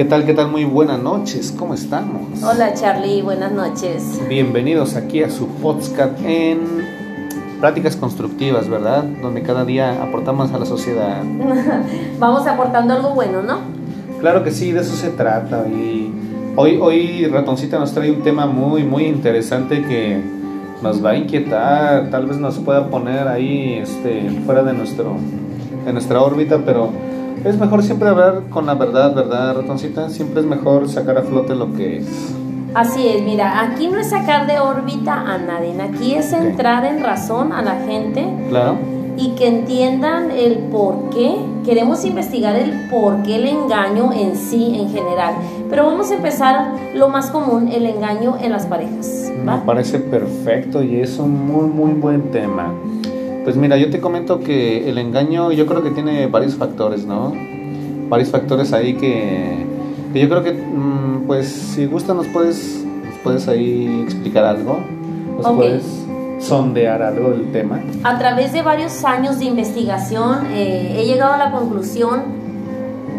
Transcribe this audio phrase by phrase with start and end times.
[0.00, 0.24] ¿Qué tal?
[0.24, 0.50] ¿Qué tal?
[0.50, 1.54] Muy buenas noches.
[1.58, 2.42] ¿Cómo estamos?
[2.42, 4.18] Hola Charlie, buenas noches.
[4.30, 6.58] Bienvenidos aquí a su podcast en
[7.60, 9.04] Prácticas Constructivas, ¿verdad?
[9.04, 11.22] Donde cada día aportamos a la sociedad.
[12.18, 13.58] Vamos aportando algo bueno, ¿no?
[14.20, 15.68] Claro que sí, de eso se trata.
[15.68, 16.10] Y
[16.56, 20.18] hoy, hoy Ratoncita nos trae un tema muy, muy interesante que
[20.82, 25.16] nos va a inquietar, tal vez nos pueda poner ahí este, fuera de, nuestro,
[25.84, 26.88] de nuestra órbita, pero
[27.44, 30.08] es mejor siempre hablar con la verdad, ¿verdad, ratoncita?
[30.10, 32.34] Siempre es mejor sacar a flote lo que es.
[32.74, 37.02] Así es, mira, aquí no es sacar de órbita a nadie, aquí es entrar en
[37.02, 38.24] razón a la gente.
[38.48, 38.76] Claro.
[39.16, 41.36] Y que entiendan el por qué.
[41.64, 45.34] Queremos investigar el por qué el engaño en sí, en general.
[45.68, 49.30] Pero vamos a empezar lo más común, el engaño en las parejas.
[49.44, 52.72] Me parece perfecto y es un muy, muy buen tema.
[53.44, 57.32] Pues mira, yo te comento que el engaño yo creo que tiene varios factores, ¿no?
[58.08, 59.64] Varios factores ahí que,
[60.14, 62.84] yo creo que, mm, pues si gusta nos puedes,
[63.24, 64.80] puedes ahí explicar algo,
[65.36, 65.84] nos puedes
[66.38, 67.80] sondear algo del tema.
[68.02, 72.39] A través de varios años de investigación eh, he llegado a la conclusión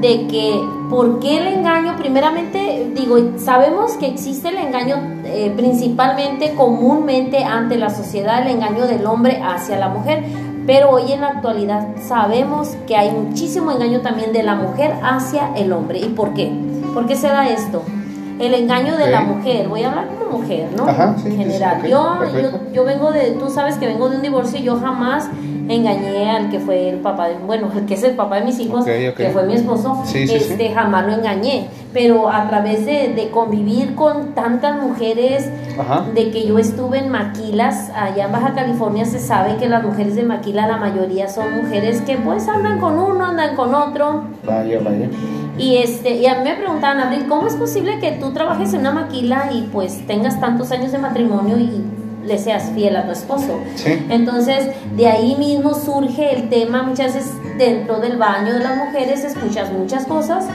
[0.02, 6.56] de que por qué el engaño, primeramente digo, sabemos que existe el engaño eh, principalmente,
[6.56, 10.24] comúnmente ante la sociedad, el engaño del hombre hacia la mujer,
[10.66, 15.56] pero hoy en la actualidad sabemos que hay muchísimo engaño también de la mujer hacia
[15.56, 16.00] el hombre.
[16.00, 16.52] ¿Y por qué?
[16.94, 17.84] ¿Por qué se da esto?
[18.40, 20.90] El engaño de la mujer, voy a hablar como mujer, ¿no?
[20.90, 21.84] en general.
[21.88, 25.30] yo, yo, yo vengo de, tú sabes que vengo de un divorcio y yo jamás
[25.76, 28.86] engañé al que fue el papá de, bueno, que es el papá de mis hijos,
[28.86, 31.68] que fue mi esposo, este, jamás lo engañé.
[31.94, 35.50] Pero a través de, convivir con tantas mujeres,
[36.14, 40.16] de que yo estuve en Maquilas, allá en Baja California se sabe que las mujeres
[40.16, 44.24] de Maquila, la mayoría son mujeres que pues andan con uno, andan con otro.
[44.46, 45.10] Vaya, vaya.
[45.58, 48.82] Y, este, y a mí me preguntaban, Abril, ¿cómo es posible que tú trabajes en
[48.82, 51.84] una maquila y pues tengas tantos años de matrimonio y
[52.24, 53.60] le seas fiel a tu esposo.
[54.10, 59.24] Entonces, de ahí mismo surge el tema, muchas veces dentro del baño de las mujeres
[59.24, 60.46] escuchas muchas cosas,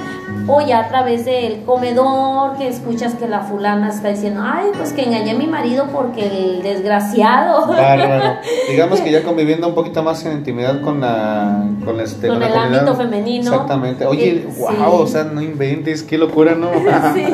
[0.49, 4.93] o ya a través del comedor, que escuchas que la fulana está diciendo, ay, pues
[4.93, 7.66] que engañé a mi marido porque el desgraciado.
[7.66, 8.38] Claro,
[8.71, 12.53] Digamos que ya conviviendo un poquito más en intimidad con la con, este, con, el
[12.53, 13.53] ámbito femenino.
[13.53, 14.06] Exactamente.
[14.06, 16.71] Oye, wow, o sea, no inventes, qué locura, ¿no?
[17.15, 17.25] sí,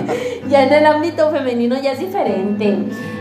[0.49, 2.79] ya en el ámbito femenino ya es diferente.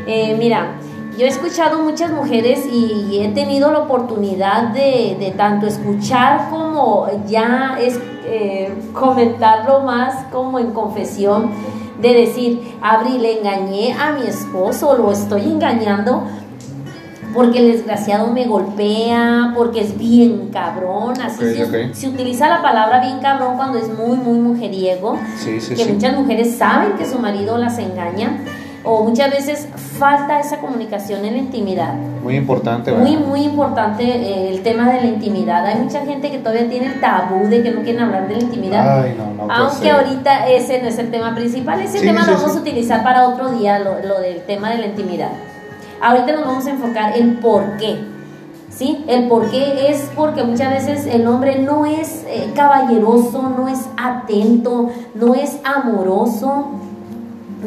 [0.08, 0.78] Eh, mira,
[1.18, 7.78] yo he escuchado muchas mujeres y he tenido la oportunidad de, tanto escuchar como ya
[7.80, 11.52] es eh, comentarlo más como en confesión,
[12.02, 16.24] de decir, Abril, le engañé a mi esposo, lo estoy engañando
[17.34, 21.44] porque el desgraciado me golpea, porque es bien cabrón, así
[21.94, 25.18] se, utiliza la palabra bien cabrón cuando es muy, muy mujeriego,
[25.76, 28.44] que muchas mujeres saben que su marido las engaña
[28.84, 29.68] o muchas veces
[30.00, 31.94] falta esa comunicación en la intimidad.
[32.24, 33.06] Muy importante, ¿verdad?
[33.06, 35.66] Muy, muy importante eh, el tema de la intimidad.
[35.66, 38.42] Hay mucha gente que todavía tiene el tabú de que no quieren hablar de la
[38.42, 39.04] intimidad.
[39.04, 42.56] Ay, no, no, Aunque ahorita ese no es el tema principal, ese tema lo vamos
[42.56, 45.30] a utilizar para otro día, lo, del tema de la intimidad.
[46.02, 48.00] Ahorita nos vamos a enfocar en por qué.
[48.70, 49.04] ¿Sí?
[49.08, 53.80] El por qué es porque muchas veces el hombre no es eh, caballeroso, no es
[53.98, 56.68] atento, no es amoroso,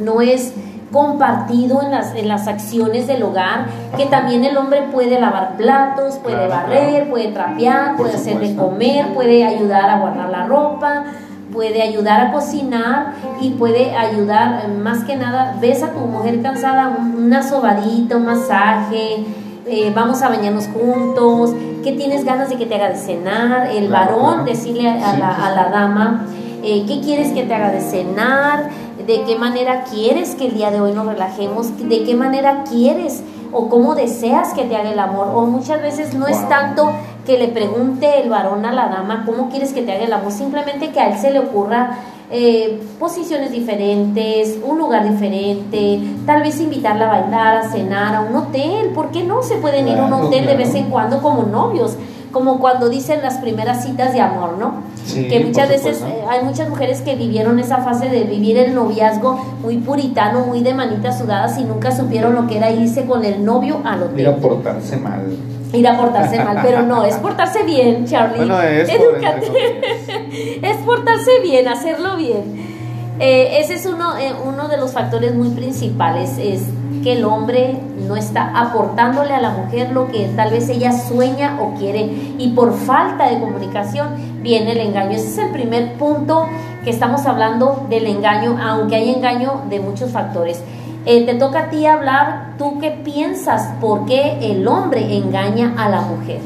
[0.02, 0.54] no es
[0.92, 6.16] compartido en las, en las acciones del hogar, que también el hombre puede lavar platos,
[6.16, 11.04] puede barrer, puede trapear, puede hacer de comer, puede ayudar a guardar la ropa,
[11.52, 16.42] puede ayudar a cocinar y puede ayudar, eh, más que nada, ves a tu mujer
[16.42, 19.24] cansada, una sobadita, un masaje,
[19.66, 23.88] eh, vamos a bañarnos juntos, que tienes ganas de que te haga de cenar, el
[23.88, 26.26] varón decirle a, la, a la dama,
[26.62, 28.70] eh, qué quieres que te haga de cenar,
[29.06, 33.22] de qué manera quieres que el día de hoy nos relajemos, de qué manera quieres
[33.52, 35.28] o cómo deseas que te haga el amor.
[35.34, 36.90] O muchas veces no es tanto
[37.24, 40.32] que le pregunte el varón a la dama cómo quieres que te haga el amor,
[40.32, 41.98] simplemente que a él se le ocurra
[42.30, 48.34] eh, posiciones diferentes, un lugar diferente, tal vez invitarla a bailar, a cenar, a un
[48.34, 48.90] hotel.
[48.94, 51.96] ¿Por qué no se pueden ir a un hotel de vez en cuando como novios?
[52.34, 54.82] Como cuando dicen las primeras citas de amor, ¿no?
[55.12, 59.36] que muchas veces eh, hay muchas mujeres que vivieron esa fase de vivir el noviazgo
[59.62, 63.44] muy puritano, muy de manitas sudadas y nunca supieron lo que era irse con el
[63.44, 64.20] novio al hotel.
[64.20, 65.36] Ir a portarse mal.
[65.72, 68.38] Ir a portarse mal, pero no, es portarse bien, Charlie.
[68.38, 68.88] Bueno, es,
[70.62, 72.74] es portarse bien, hacerlo bien.
[73.20, 76.62] Eh, ese es uno, eh, uno de los factores muy principales, es
[77.04, 77.78] que el hombre
[78.08, 82.52] no está aportándole a la mujer lo que tal vez ella sueña o quiere y
[82.56, 84.08] por falta de comunicación
[84.42, 85.10] viene el engaño.
[85.10, 86.46] Ese es el primer punto
[86.82, 90.62] que estamos hablando del engaño, aunque hay engaño de muchos factores.
[91.04, 95.90] Eh, te toca a ti hablar, tú qué piensas, por qué el hombre engaña a
[95.90, 96.40] la mujer.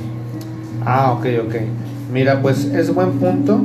[0.85, 1.55] Ah, ok, ok.
[2.13, 3.61] Mira, pues es buen punto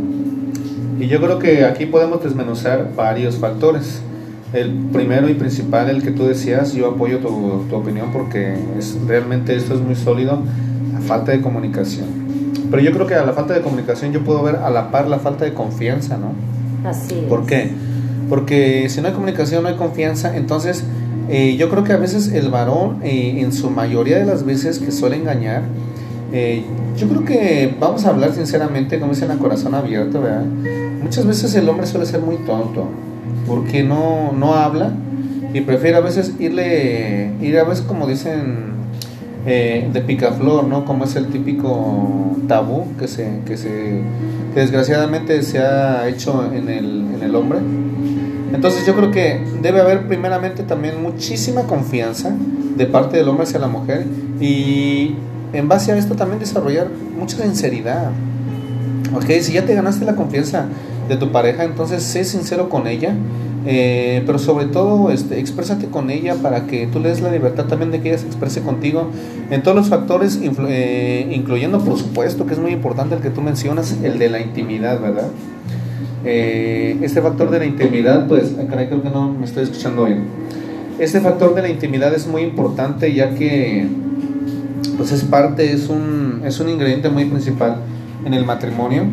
[0.99, 4.03] y yo creo que aquí podemos desmenuzar varios factores.
[4.53, 8.97] El primero y principal, el que tú decías, yo apoyo tu, tu opinión porque es,
[9.07, 10.39] realmente esto es muy sólido,
[10.93, 12.05] la falta de comunicación.
[12.69, 15.07] Pero yo creo que a la falta de comunicación yo puedo ver a la par
[15.07, 16.33] la falta de confianza, ¿no?
[16.87, 17.25] Así es.
[17.25, 17.71] ¿Por qué?
[18.29, 20.83] Porque si no hay comunicación, no hay confianza, entonces
[21.29, 24.79] eh, yo creo que a veces el varón, eh, en su mayoría de las veces
[24.79, 25.63] que suele engañar,
[26.31, 26.63] eh,
[26.97, 30.45] yo creo que vamos a hablar sinceramente, como dicen a corazón abierto, ¿verdad?
[31.01, 32.87] Muchas veces el hombre suele ser muy tonto,
[33.47, 34.91] porque no, no habla
[35.53, 38.73] y prefiere a veces irle, ir a veces como dicen
[39.45, 40.85] eh, de picaflor, ¿no?
[40.85, 44.01] Como es el típico tabú que se, que se
[44.53, 47.59] que desgraciadamente se ha hecho en el, en el hombre.
[48.53, 52.35] Entonces yo creo que debe haber primeramente también muchísima confianza
[52.77, 54.05] de parte del hombre hacia la mujer
[54.39, 55.15] y
[55.53, 56.87] en base a esto también desarrollar
[57.19, 58.11] mucha sinceridad.
[59.15, 60.65] Ok, si ya te ganaste la confianza
[61.07, 63.15] de tu pareja, entonces sé sincero con ella,
[63.65, 65.43] eh, pero sobre todo este,
[65.89, 68.61] con ella para que tú le des la libertad también de que ella se exprese
[68.61, 69.09] contigo
[69.49, 73.41] en todos los factores, eh, incluyendo por supuesto que es muy importante el que tú
[73.41, 75.27] mencionas, el de la intimidad, ¿verdad?
[76.25, 80.23] Eh, este factor de la intimidad, pues, caray, creo que no me estoy escuchando bien.
[80.99, 83.87] Este factor de la intimidad es muy importante ya que
[84.97, 87.77] pues es parte, es un, es un ingrediente muy principal
[88.25, 89.03] en el matrimonio.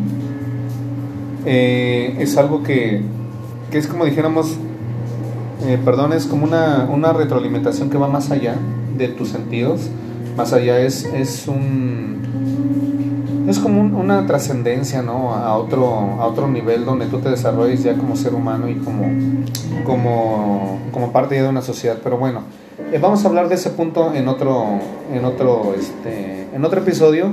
[1.45, 3.01] Eh, es algo que,
[3.71, 4.57] que, es como dijéramos,
[5.65, 8.55] eh, perdón, es como una, una, retroalimentación que va más allá
[8.97, 9.89] de tus sentidos,
[10.37, 12.21] más allá es, es un...
[13.47, 15.33] Es como un, una trascendencia, ¿no?
[15.33, 15.87] A otro,
[16.19, 19.07] a otro nivel donde tú te desarrolles ya como ser humano y como,
[19.83, 21.97] como, como parte de una sociedad.
[22.03, 22.43] Pero bueno,
[22.91, 24.65] eh, vamos a hablar de ese punto en otro,
[25.11, 27.31] en otro, este, en otro episodio.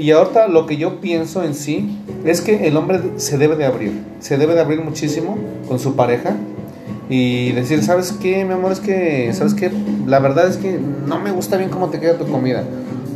[0.00, 3.66] Y ahorita lo que yo pienso en sí es que el hombre se debe de
[3.66, 5.36] abrir, se debe de abrir muchísimo
[5.68, 6.36] con su pareja
[7.10, 8.72] y decir, ¿sabes qué, mi amor?
[8.72, 9.70] Es que, ¿sabes qué?
[10.06, 12.64] La verdad es que no me gusta bien cómo te queda tu comida.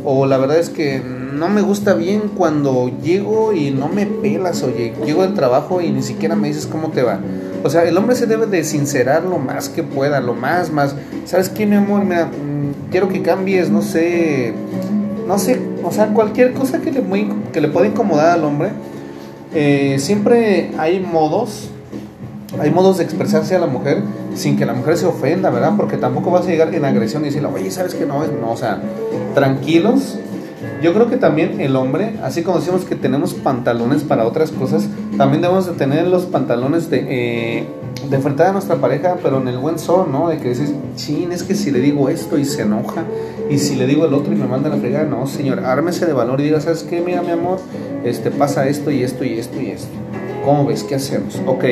[0.03, 4.61] O la verdad es que no me gusta bien cuando llego y no me pelas,
[4.61, 7.19] oye, llego del trabajo y ni siquiera me dices cómo te va.
[7.63, 10.95] O sea, el hombre se debe de sincerar lo más que pueda, lo más, más.
[11.25, 12.05] ¿Sabes qué, mi amor?
[12.05, 14.53] Mm, quiero que cambies, no sé,
[15.27, 18.69] no sé, o sea, cualquier cosa que le, muy, que le pueda incomodar al hombre.
[19.53, 21.69] Eh, siempre hay modos,
[22.59, 24.01] hay modos de expresarse a la mujer
[24.35, 25.73] sin que la mujer se ofenda, ¿verdad?
[25.77, 28.25] Porque tampoco vas a llegar en agresión y decirle, oye, ¿sabes que no?
[28.27, 28.81] No, o sea,
[29.33, 30.19] tranquilos,
[30.81, 34.87] yo creo que también el hombre, así como decimos que tenemos pantalones para otras cosas,
[35.17, 37.67] también debemos de tener los pantalones de, eh,
[38.09, 40.29] de enfrentar a nuestra pareja, pero en el buen son, ¿no?
[40.29, 43.03] De que dices, chin, es que si le digo esto y se enoja,
[43.49, 46.13] y si le digo el otro y me manda la fregada, no, señor, ármese de
[46.13, 47.01] valor y diga, ¿sabes qué?
[47.01, 47.59] Mira, mi amor,
[48.03, 49.89] este, pasa esto y esto y esto y esto.
[50.45, 50.83] ¿Cómo ves?
[50.83, 51.41] ¿Qué hacemos?
[51.47, 51.65] Ok,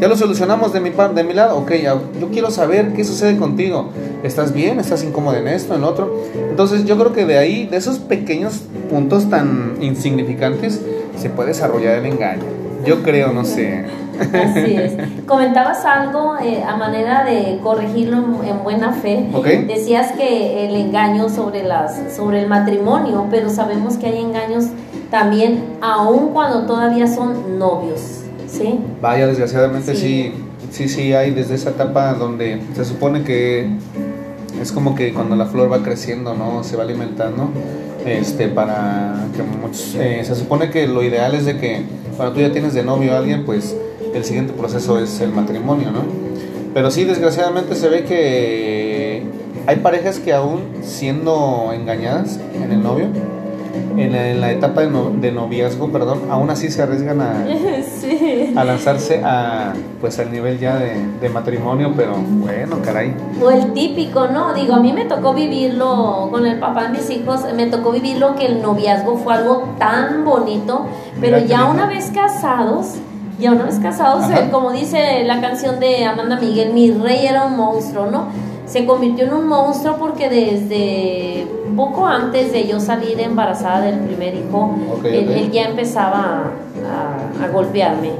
[0.00, 1.58] ya lo solucionamos de mi, de mi lado.
[1.58, 1.72] Ok,
[2.20, 3.90] yo quiero saber qué sucede contigo.
[4.24, 4.80] ¿Estás bien?
[4.80, 6.24] ¿Estás incómodo en esto, en otro?
[6.50, 10.80] Entonces yo creo que de ahí, de esos pequeños puntos tan insignificantes,
[11.16, 12.65] se puede desarrollar el engaño.
[12.84, 13.84] Yo creo, no sé.
[14.20, 14.94] Así es.
[15.26, 19.28] Comentabas algo eh, a manera de corregirlo en, buena fe.
[19.32, 19.64] Okay.
[19.64, 24.66] Decías que el engaño sobre, las, sobre el matrimonio, pero sabemos que hay engaños
[25.10, 28.80] también aun cuando todavía son novios, ¿sí?
[29.00, 30.32] Vaya, desgraciadamente sí.
[30.70, 33.70] sí, sí, hay desde esa etapa donde se supone que
[34.60, 36.64] es como que cuando la flor va creciendo, ¿no?
[36.64, 37.50] Se va alimentando,
[38.04, 41.82] este, para que muchos, eh, se supone que lo ideal es de que
[42.16, 43.76] cuando tú ya tienes de novio a alguien, pues
[44.14, 46.04] el siguiente proceso es el matrimonio, ¿no?
[46.72, 49.22] Pero sí, desgraciadamente se ve que
[49.66, 53.06] hay parejas que aún siendo engañadas en el novio,
[53.96, 57.44] en la, etapa de, noviazgo, perdón, aún así se arriesgan a,
[58.60, 63.14] a lanzarse a pues al nivel ya de, matrimonio, pero bueno, caray.
[63.42, 64.54] O el típico, ¿no?
[64.54, 68.36] Digo, a mí me tocó vivirlo con el papá de mis hijos, me tocó vivirlo
[68.36, 70.86] que el noviazgo fue algo tan bonito,
[71.20, 72.94] pero ya una vez casados,
[73.38, 77.56] ya una vez casados, como dice la canción de Amanda Miguel, mi rey era un
[77.56, 78.28] monstruo, ¿no?
[78.66, 81.46] Se convirtió en un monstruo porque desde
[81.76, 86.52] poco antes de yo salir embarazada del primer hijo, él, ya empezaba
[87.40, 88.10] a, golpearme.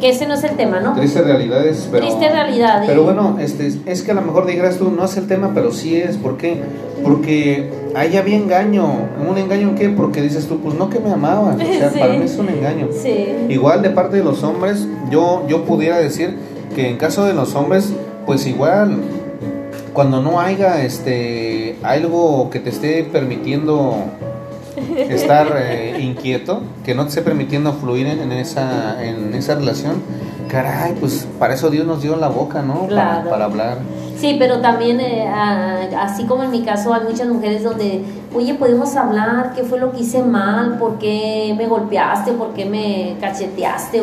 [0.00, 0.94] Que ese no es el tema, ¿no?
[0.94, 2.04] Triste realidades, pero...
[2.04, 2.82] Triste realidad.
[2.86, 5.70] Pero bueno, este, es que a lo mejor digas tú, no es el tema, pero
[5.70, 6.16] sí es.
[6.16, 6.60] ¿Por qué?
[7.04, 8.84] Porque ahí había engaño.
[9.28, 9.90] ¿Un engaño en qué?
[9.90, 11.60] Porque dices tú, pues no que me amaban.
[11.60, 12.88] O sea, para mí es un engaño.
[13.48, 16.36] Igual de parte de los hombres, yo, yo pudiera decir
[16.74, 17.92] que en caso de los hombres,
[18.26, 18.98] pues igual
[19.92, 23.96] cuando no haya este algo que te esté permitiendo
[24.96, 30.02] estar eh, inquieto, que no te esté permitiendo fluir en, esa en esa relación,
[30.48, 32.86] caray, pues para eso Dios nos dio la boca, ¿no?
[32.88, 33.78] Para, hablar.
[34.16, 35.26] Sí, pero también, eh,
[35.98, 38.02] así como en mi caso, hay muchas mujeres donde,
[38.34, 40.78] oye, podemos hablar, ¿qué fue lo que hice mal?
[40.78, 42.32] ¿Por qué me golpeaste?
[42.32, 44.00] ¿Por qué me cacheteaste?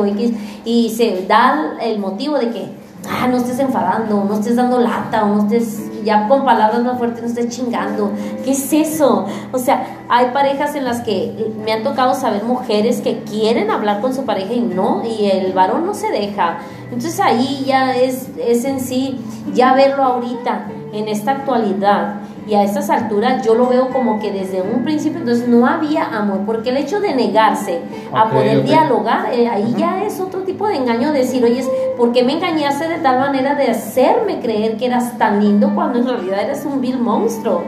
[0.65, 5.25] Y se da el motivo de que ah, no estés enfadando, no estés dando lata,
[5.25, 8.11] o no estés, ya con palabras más fuertes, no estés chingando.
[8.43, 9.25] ¿Qué es eso?
[9.51, 14.01] O sea, hay parejas en las que me han tocado saber mujeres que quieren hablar
[14.01, 16.59] con su pareja y no, y el varón no se deja.
[16.85, 19.19] Entonces ahí ya es, es en sí,
[19.53, 24.31] ya verlo ahorita, en esta actualidad, y a estas alturas yo lo veo como que
[24.31, 27.79] desde un principio entonces no había amor, porque el hecho de negarse
[28.11, 31.63] a poder dialogar, eh, ahí ya es otro tipo de engaño, decir, oye,
[31.95, 35.99] ¿por qué me engañaste de tal manera de hacerme creer que eras tan lindo cuando
[35.99, 37.61] en realidad eres un vil monstruo?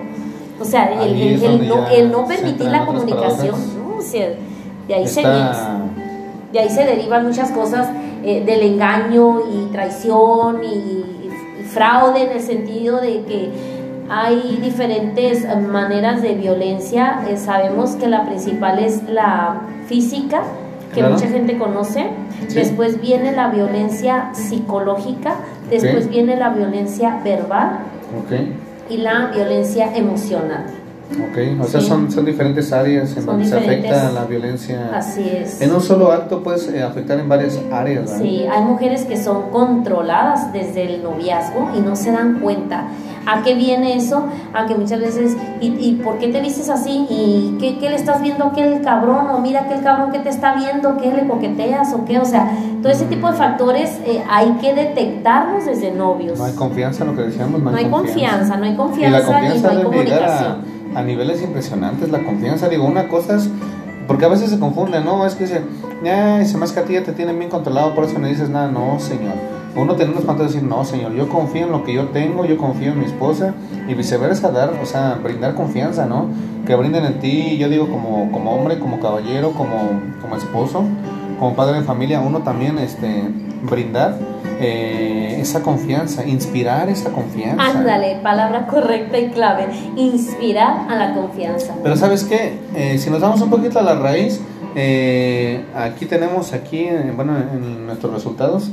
[0.60, 3.98] O sea, el, no, el no, permitir la comunicación, ¿no?
[3.98, 4.30] o sea,
[4.88, 7.88] de ahí se de ahí se derivan muchas cosas
[8.24, 11.30] eh, del engaño y traición y
[11.68, 13.50] fraude en el sentido de que
[14.14, 17.22] hay diferentes maneras de violencia.
[17.30, 20.44] Eh, sabemos que la principal es la física,
[20.94, 22.08] que mucha gente conoce.
[22.54, 25.36] Después viene la violencia psicológica.
[25.70, 27.80] Después viene la violencia verbal.
[28.90, 30.66] Y la violencia emocional.
[31.12, 34.92] Ok, o sea, son, son diferentes áreas en donde se afecta la violencia.
[34.94, 35.62] Así es.
[35.62, 38.18] En un solo acto puedes eh, afectar en varias áreas.
[38.18, 42.88] Sí, hay mujeres que son controladas desde el noviazgo y no se dan cuenta.
[43.26, 44.26] ¿A qué viene eso?
[44.54, 47.06] A que muchas veces, ¿y, por qué te vistes así?
[47.10, 49.30] ¿Y qué, le estás viendo a aquel cabrón?
[49.30, 52.20] O mira aquel cabrón que te está viendo, ¿qué le coqueteas o qué?
[52.20, 52.52] O sea,
[52.82, 56.38] todo ese tipo de factores eh, hay que detectarlos desde novios.
[56.38, 58.58] No hay confianza en lo que decíamos, no hay, confianza.
[58.58, 60.58] no hay confianza, y, la confianza no hay comunicación.
[60.96, 63.50] A, a niveles impresionantes, la confianza, digo, una cosa es
[64.08, 65.26] porque a veces se confunde, ¿no?
[65.26, 65.66] Es que dicen,
[66.04, 68.50] ya, ese más que a ti ya te tienen bien controlado, por eso no dices
[68.50, 68.70] nada.
[68.70, 69.36] No, señor.
[69.76, 72.58] Uno tiene unos de decir, no, señor, yo confío en lo que yo tengo, yo
[72.58, 73.54] confío en mi esposa,
[73.88, 76.28] y viceversa, dar, o sea, brindar confianza, ¿no?
[76.68, 80.84] Que brinden en ti, yo digo, como, como hombre, como caballero, como, como esposo,
[81.40, 83.30] como padre de familia, uno también, este,
[83.64, 84.18] brindar
[84.60, 87.64] eh, esa confianza, inspirar esa confianza.
[87.64, 91.74] Ándale, palabra correcta y clave, inspirar a la confianza.
[91.82, 94.40] Pero sabes qué, eh, si nos damos un poquito a la raíz,
[94.76, 98.70] eh, aquí tenemos, aquí, bueno, en nuestros resultados,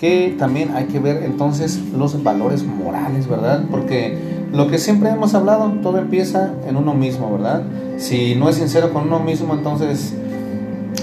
[0.00, 3.64] que también hay que ver entonces los valores morales, ¿verdad?
[3.70, 4.16] Porque
[4.52, 7.64] lo que siempre hemos hablado, todo empieza en uno mismo, ¿verdad?
[7.96, 10.14] Si no es sincero con uno mismo, entonces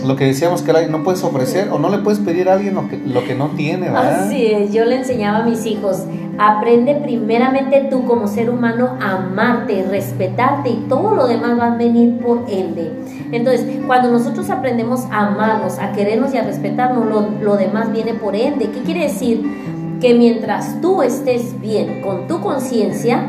[0.05, 3.23] lo que decíamos que no puedes ofrecer o no le puedes pedir a alguien lo
[3.23, 4.25] que, no tiene, ¿verdad?
[4.25, 6.03] Así es, yo le enseñaba a mis hijos,
[6.37, 11.77] aprende primeramente tú como ser humano a amarte, respetarte y todo lo demás va a
[11.77, 12.91] venir por ende.
[13.31, 18.13] Entonces, cuando nosotros aprendemos a amarnos, a querernos y a respetarnos, lo, lo demás viene
[18.13, 18.69] por ende.
[18.69, 19.43] ¿Qué quiere decir?
[19.99, 23.25] Que mientras tú estés bien con tu conciencia,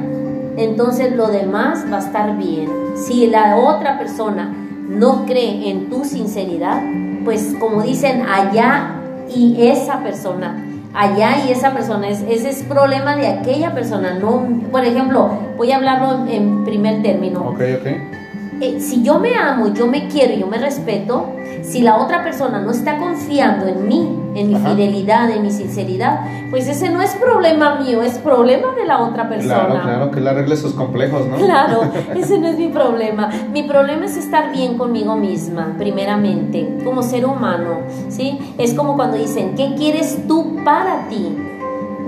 [0.56, 2.68] entonces lo demás va a estar bien.
[2.96, 4.54] Si la otra persona
[4.88, 6.82] no cree en tu sinceridad,
[7.24, 8.94] pues como dicen, allá
[9.34, 14.46] y esa persona, allá y esa persona, es, ese es problema de aquella persona, no,
[14.70, 17.40] por ejemplo, voy a hablarlo en primer término.
[17.48, 18.25] Ok, ok
[18.60, 21.32] eh, si yo me amo, yo me quiero, yo me respeto,
[21.62, 26.20] si la otra persona no está confiando en mí, en mi fidelidad, en mi sinceridad,
[26.50, 29.66] pues ese no es problema mío, es problema de la otra persona.
[29.66, 31.36] Claro, claro, que le arregle sus complejos, ¿no?
[31.36, 31.82] Claro,
[32.14, 33.30] ese no es mi problema.
[33.52, 38.54] Mi problema es estar bien conmigo misma, primeramente, como ser humano, ¿sí?
[38.58, 41.45] Es como cuando dicen, ¿qué quieres tú para ti?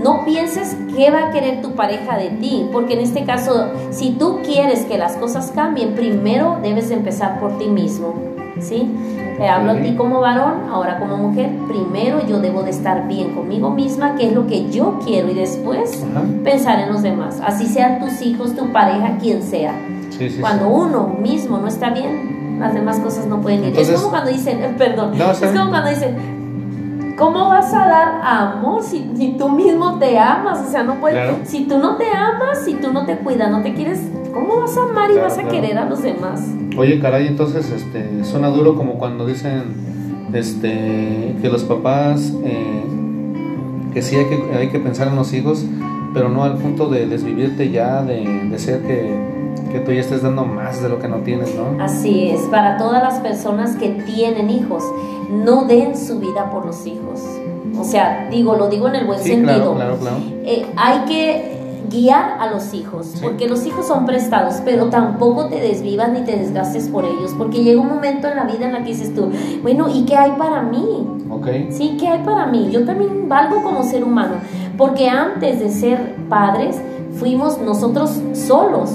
[0.02, 4.12] No pienses qué va a querer tu pareja de ti, porque en este caso, si
[4.12, 8.14] tú quieres que las cosas cambien, primero debes empezar por ti mismo.
[8.61, 8.90] ¿Sí?
[9.38, 13.35] Te hablo a ti como varón, ahora como mujer, primero yo debo de estar bien
[13.35, 16.05] conmigo misma, que es lo que yo quiero, y después
[16.43, 17.40] pensar en los demás.
[17.45, 19.75] Así sean tus hijos, tu pareja, quien sea.
[20.40, 23.78] Cuando uno mismo no está bien, las demás cosas no pueden ir.
[23.78, 26.38] es como cuando dicen, perdón, es como cuando dicen,
[27.19, 30.65] ¿Cómo vas a dar amor si, si tú mismo te amas?
[30.65, 31.49] O sea, no puedes.
[31.49, 34.01] Si tú no te amas, si tú no te cuidas, no te quieres,
[34.33, 36.47] ¿cómo vas a amar y vas a querer a los demás?
[36.77, 39.75] Oye, caray, entonces este, suena duro como cuando dicen
[40.33, 42.85] este, que los papás, eh,
[43.93, 45.67] que sí hay que, hay que pensar en los hijos,
[46.15, 50.23] pero no al punto de desvivirte ya, de, de ser que que tú ya estés
[50.23, 51.83] dando más de lo que no tienes, ¿no?
[51.83, 54.83] Así es, para todas las personas que tienen hijos,
[55.31, 57.21] no den su vida por los hijos.
[57.79, 59.75] O sea, digo, lo digo en el buen sentido.
[59.75, 61.59] Claro, claro, eh, hay que
[61.91, 66.37] guiar a los hijos, porque los hijos son prestados, pero tampoco te desvivas ni te
[66.37, 69.31] desgastes por ellos, porque llega un momento en la vida en la que dices tú,
[69.63, 71.07] bueno, ¿y qué hay para mí?
[71.31, 71.69] Okay.
[71.71, 72.69] Sí, ¿qué hay para mí?
[72.71, 74.35] Yo también valgo como ser humano,
[74.77, 76.77] porque antes de ser padres,
[77.19, 78.91] fuimos nosotros solos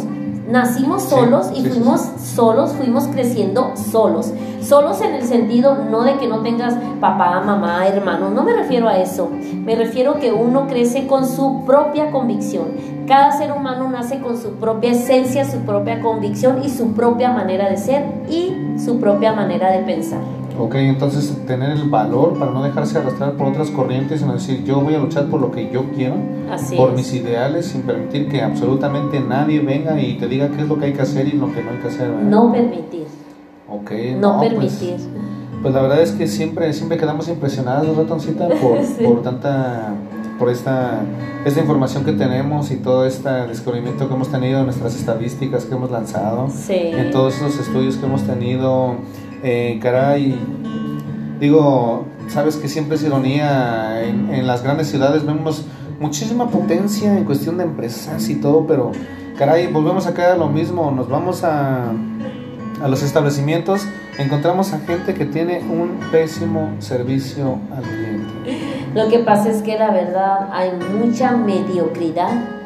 [0.53, 4.31] Nacimos solos y fuimos solos, fuimos creciendo solos.
[4.61, 8.87] Solos en el sentido no de que no tengas papá, mamá, hermano, no me refiero
[8.87, 9.31] a eso.
[9.65, 12.67] Me refiero que uno crece con su propia convicción.
[13.07, 17.67] Cada ser humano nace con su propia esencia, su propia convicción y su propia manera
[17.67, 20.21] de ser y su propia manera de pensar.
[20.59, 24.81] Ok, entonces tener el valor para no dejarse arrastrar por otras corrientes, sino decir yo
[24.81, 26.15] voy a luchar por lo que yo quiero,
[26.77, 30.77] por mis ideales, sin permitir que absolutamente nadie venga y te diga qué es lo
[30.77, 32.09] que hay que hacer y lo que no hay que hacer.
[32.09, 33.05] No permitir.
[33.67, 33.91] Ok.
[34.19, 34.95] No, pues, permitir.
[35.61, 39.93] Pues, la verdad es que siempre, siempre quedamos impresionados, ratoncita, por, por tanta
[40.37, 41.01] por esta,
[41.45, 45.75] esta información que tenemos y todo este descubrimiento que hemos tenido en nuestras estadísticas que
[45.75, 48.95] hemos lanzado, en todos esos estudios que hemos tenido
[49.43, 50.39] eh, caray,
[51.39, 55.65] digo, sabes que siempre es ironía, en, las grandes ciudades vemos
[55.99, 58.91] muchísima potencia en cuestión de empresas y todo, pero
[59.37, 61.91] caray, volvemos a caer lo mismo, nos vamos a,
[62.81, 63.85] a los establecimientos,
[64.17, 68.83] encontramos a gente que tiene un pésimo servicio al cliente.
[68.95, 72.62] Lo que pasa es que la verdad hay mucha mediocridad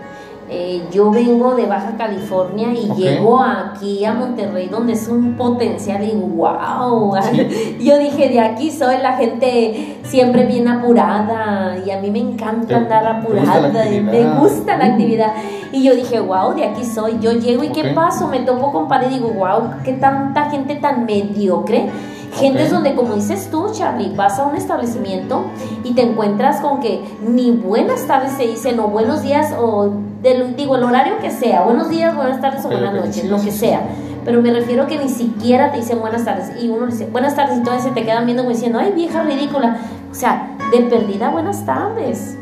[0.49, 6.01] eh, yo vengo de Baja California y llego aquí a Monterrey donde es un potencial
[6.03, 7.13] y wow.
[7.81, 12.77] Yo dije, de aquí soy la gente siempre bien apurada y a mí me encanta
[12.77, 15.33] andar apurada y me gusta la actividad.
[15.73, 17.17] Y yo dije, wow, de aquí soy.
[17.19, 18.27] Yo llego y ¿qué paso?
[18.27, 21.89] Me topo con pared y digo, wow, qué tanta gente tan mediocre
[22.37, 25.45] Gentes donde, como dices tú, Charlie, vas a un establecimiento
[25.83, 29.91] y te encuentras con que ni buenas tardes se dicen o buenos días o
[30.21, 33.51] del, digo el horario que sea, buenos días, buenas tardes o buenas noches, lo que
[33.51, 33.81] sea.
[34.23, 37.59] Pero me refiero que ni siquiera te dicen buenas tardes y uno dice buenas tardes
[37.59, 39.77] y todas se te quedan viendo como diciendo, ay vieja ridícula.
[40.11, 42.37] O sea, de perdida buenas tardes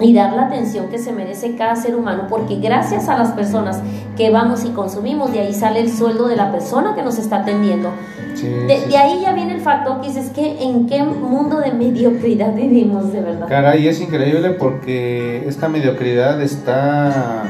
[0.00, 3.80] y dar la atención que se merece cada ser humano, porque gracias a las personas
[4.16, 7.36] que vamos y consumimos, de ahí sale el sueldo de la persona que nos está
[7.36, 7.90] atendiendo.
[8.46, 13.12] De, ahí ya viene el factor que dices que en qué mundo de mediocridad vivimos
[13.12, 13.48] de verdad.
[13.48, 17.44] Caray, es increíble porque esta mediocridad está,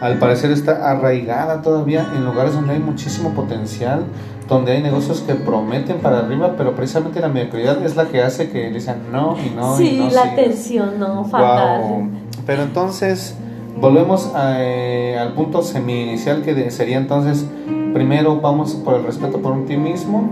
[0.00, 4.04] al parecer está arraigada todavía en lugares donde hay muchísimo potencial
[4.48, 8.50] donde hay negocios que prometen para arriba, pero precisamente la mediocridad es la que hace
[8.50, 10.08] que dicen no y no sí, y no.
[10.10, 12.10] Sí, la atención, no, fatal.
[12.46, 13.36] Pero entonces,
[13.80, 17.46] volvemos eh, al punto semi-inicial que sería entonces,
[17.94, 20.28] primero vamos por el respeto por ti mismo,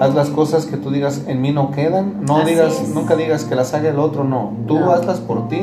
[0.00, 3.54] haz las cosas que tú digas en mí no quedan, no digas, nunca digas que
[3.54, 5.60] las haga el otro, no, tú hazlas por ti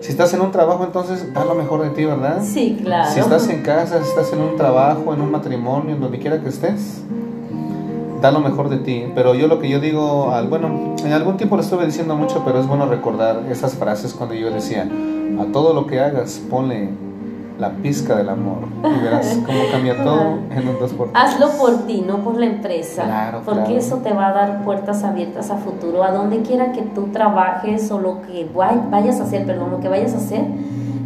[0.00, 2.42] si estás en un trabajo, entonces da lo mejor de ti, ¿verdad?
[2.42, 3.10] Sí, claro.
[3.12, 6.40] Si estás en casa, si estás en un trabajo, en un matrimonio, en donde quiera
[6.40, 7.02] que estés,
[8.22, 9.04] da lo mejor de ti.
[9.14, 12.42] Pero yo lo que yo digo, al, bueno, en algún tiempo lo estuve diciendo mucho,
[12.46, 14.88] pero es bueno recordar esas frases cuando yo decía,
[15.38, 16.88] a todo lo que hagas, ponle
[17.60, 18.58] la pizca del amor.
[18.82, 22.46] Y verás cómo cambia todo en un dos por Hazlo por ti, no por la
[22.46, 23.04] empresa.
[23.04, 26.02] Claro, porque eso te va a dar puertas abiertas a futuro.
[26.02, 28.48] A donde quiera que tú trabajes o lo que
[28.90, 30.44] vayas a hacer, perdón, lo que vayas a hacer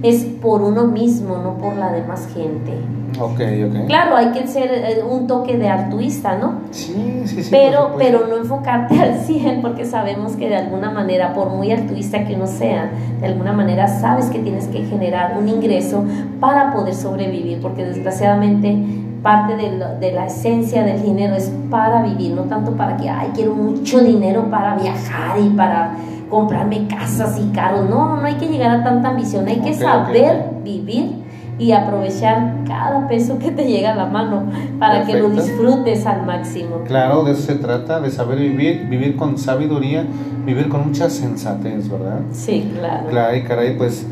[0.05, 2.73] es por uno mismo, no por la demás gente.
[3.19, 3.87] Ok, ok.
[3.87, 6.61] Claro, hay que ser eh, un toque de altruista, ¿no?
[6.73, 7.49] Sí, sí, sí.
[7.51, 12.27] Pero, pero no enfocarte al 100 porque sabemos que de alguna manera, por muy altruista
[12.27, 12.91] que uno sea,
[13.21, 16.05] de alguna manera sabes que tienes que generar un ingreso
[16.39, 18.77] para poder sobrevivir, porque desgraciadamente
[19.25, 23.31] parte de, de, la esencia del dinero es para vivir, no tanto para que, ay,
[23.35, 25.97] quiero mucho dinero para viajar y para
[26.29, 27.89] comprarme casas y carros.
[27.89, 31.25] No, no hay que llegar a tanta ambición, hay que saber vivir
[31.59, 34.45] y aprovechar cada peso que te llega a la mano
[34.79, 36.83] para que lo disfrutes al máximo.
[36.85, 40.05] Claro, de eso se trata, de saber vivir, vivir con sabiduría,
[40.45, 42.21] vivir con mucha sensatez, ¿verdad?
[42.31, 43.09] Sí, claro.
[43.09, 44.07] Claro, y caray, pues,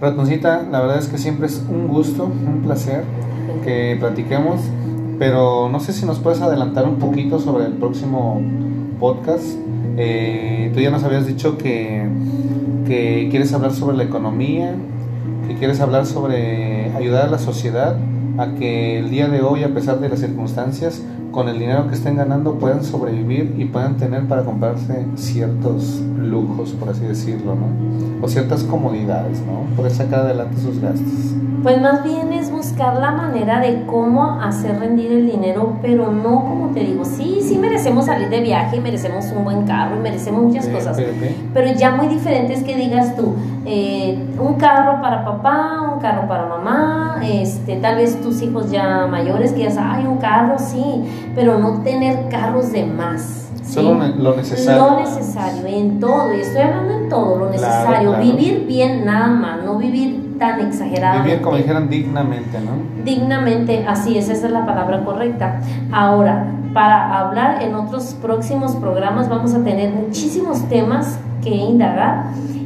[0.00, 3.02] ratoncita, la verdad es que siempre es un gusto, un placer
[3.62, 4.60] que platiquemos,
[5.18, 8.40] pero no sé si nos puedes adelantar un poquito sobre el próximo
[8.98, 9.58] podcast
[9.96, 12.08] Eh, tú ya nos habías dicho que,
[12.86, 14.74] que quieres hablar sobre la economía,
[15.46, 17.96] que quieres hablar sobre ayudar a la sociedad
[18.36, 21.94] a que el día de hoy, a pesar de las circunstancias, con el dinero que
[21.94, 28.24] estén ganando puedan sobrevivir y puedan tener para comprarse ciertos lujos, por así decirlo, ¿no?
[28.24, 29.76] O ciertas comodidades, ¿no?
[29.76, 31.34] Poder sacar adelante sus gastos.
[31.64, 36.44] Pues más bien es buscar la manera de cómo hacer rendir el dinero, pero no
[36.44, 40.68] como te digo, sí, sí merecemos salir de viaje, merecemos un buen carro, merecemos muchas
[40.68, 41.00] cosas,
[41.54, 46.28] pero ya muy diferente es que digas tú, eh, un carro para papá, un carro
[46.28, 50.84] para mamá, este, tal vez tus hijos ya mayores que ya hay un carro, sí,
[51.34, 53.40] pero no tener carros de más.
[53.66, 54.82] Solo lo necesario.
[54.82, 58.18] Lo necesario, en todo, y estoy hablando en todo, lo necesario.
[58.18, 61.22] Vivir bien nada más, no vivir tan exagerado.
[61.22, 63.04] Vivir como dijeran dignamente, ¿no?
[63.04, 65.60] Dignamente, así es, esa es la palabra correcta.
[65.90, 72.24] Ahora, para hablar en otros próximos programas vamos a tener muchísimos temas que indagar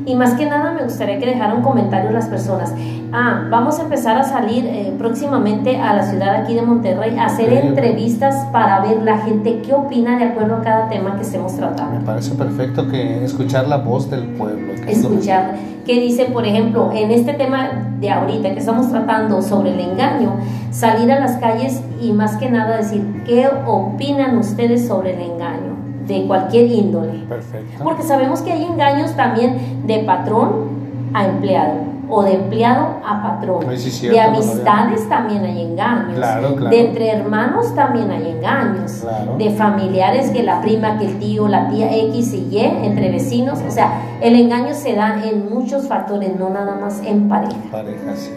[0.09, 2.73] y más que nada me gustaría que dejaran comentarios las personas.
[3.13, 7.27] Ah, vamos a empezar a salir eh, próximamente a la ciudad aquí de Monterrey a
[7.27, 11.55] hacer entrevistas para ver la gente qué opina de acuerdo a cada tema que estemos
[11.55, 12.01] tratando.
[12.01, 14.73] Me parece perfecto que escuchar la voz del pueblo.
[14.87, 15.57] Escuchar.
[15.85, 20.37] ¿Qué dice, por ejemplo, en este tema de ahorita que estamos tratando sobre el engaño,
[20.71, 25.78] salir a las calles y más que nada decir qué opinan ustedes sobre el engaño?
[26.09, 27.25] De cualquier índole.
[27.29, 27.85] Perfecto.
[27.85, 30.79] Porque sabemos que hay engaños también de patrón
[31.15, 33.67] a empleado o de empleado a patrón.
[33.67, 36.15] de amistades también hay engaños.
[36.15, 36.71] Claro, claro.
[36.71, 39.05] De entre hermanos también hay engaños.
[39.37, 43.61] De familiares que la prima, que el tío, la tía X y Y, entre vecinos.
[43.67, 47.57] O sea, el engaño se da en muchos factores, no nada más en pareja.
[47.71, 48.31] Pareja, sí.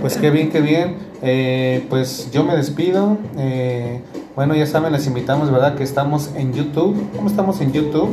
[0.00, 0.96] Pues qué bien, qué bien.
[1.22, 3.16] Eh, pues yo me despido.
[3.36, 4.02] Eh,
[4.34, 5.74] bueno, ya saben, les invitamos, ¿verdad?
[5.76, 6.96] Que estamos en YouTube.
[7.16, 8.10] ¿Cómo estamos en YouTube?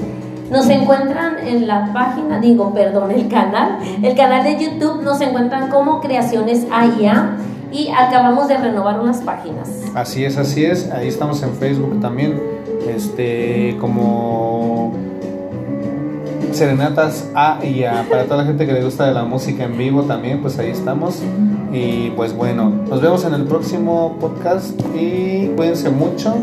[0.49, 5.69] Nos encuentran en la página, digo, perdón, el canal, el canal de YouTube nos encuentran
[5.69, 7.38] como Creaciones AIA
[7.71, 9.69] y acabamos de renovar unas páginas.
[9.95, 10.91] Así es, así es.
[10.91, 12.39] Ahí estamos en Facebook también,
[12.88, 14.93] este, como
[16.51, 18.06] Serenatas AIA.
[18.10, 20.69] Para toda la gente que le gusta de la música en vivo también, pues ahí
[20.69, 21.19] estamos.
[21.71, 26.36] Y pues bueno, nos vemos en el próximo podcast y cuídense mucho.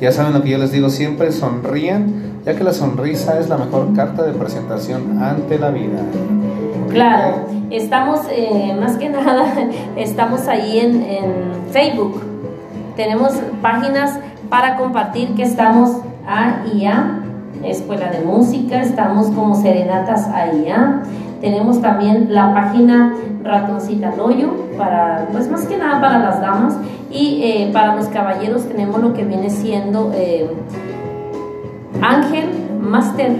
[0.00, 3.56] Ya saben lo que yo les digo siempre, sonríen, ya que la sonrisa es la
[3.56, 6.00] mejor carta de presentación ante la vida.
[6.90, 9.46] Claro, estamos eh, más que nada,
[9.96, 11.24] estamos ahí en, en
[11.70, 12.22] Facebook.
[12.96, 17.20] Tenemos páginas para compartir que estamos a a
[17.62, 21.02] Escuela de Música, estamos como Serenatas AIA.
[21.40, 26.76] Tenemos también la página Ratoncita Loyo, para, pues más que nada para las damas.
[27.10, 30.50] Y eh, para los caballeros tenemos lo que viene siendo eh,
[32.06, 32.50] Ángel
[32.82, 33.32] Master.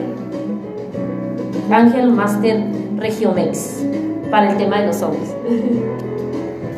[1.70, 2.64] Ángel Master
[2.96, 3.84] Regiomex,
[4.30, 5.34] para el tema de los hombres.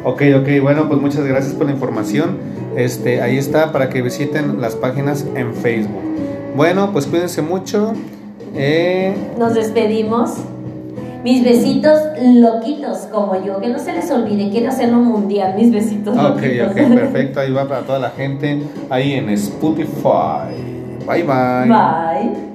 [0.03, 2.39] Ok, ok, bueno, pues muchas gracias por la información.
[2.77, 6.03] Este, ahí está para que visiten las páginas en Facebook.
[6.57, 7.93] Bueno, pues cuídense mucho.
[8.57, 10.35] Eh, Nos despedimos.
[11.23, 16.17] Mis besitos loquitos como yo, que no se les olvide, quiero hacerlo mundial, mis besitos
[16.17, 20.76] Ok, ok, perfecto, ahí va para toda la gente, ahí en Spotify.
[21.07, 22.46] 拜拜。